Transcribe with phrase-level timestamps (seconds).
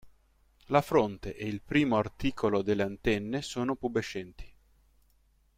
[0.69, 4.51] La fronte e il primo articolo delle antenne sono pubescenti.